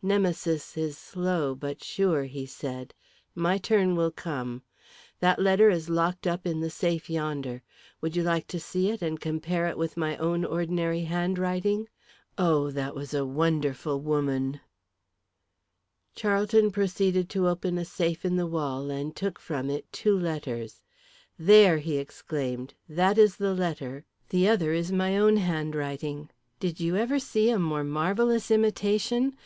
[0.00, 2.94] "Nemesis is slow but sure," he said.
[3.34, 4.62] "My turn will come.
[5.20, 7.60] That letter is locked up in the safe yonder.
[8.00, 11.90] Would you like to see it and compare it with my own ordinary handwriting?
[12.38, 14.60] Oh, that was a wonderful woman!"
[16.14, 20.80] Charlton proceeded to open a safe in the wall and took from it two letters.
[21.38, 22.72] "There," he exclaimed.
[22.88, 26.30] "That is the letter, the other sheet is my own handwriting.
[26.60, 29.36] Did you ever see a more marvellous imitation?